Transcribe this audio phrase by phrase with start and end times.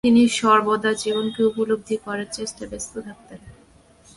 [0.07, 3.39] তিনি সর্বদা জীবনকে উপলব্ধি করার চেষ্টায় ব্যস্ত থাকতেন।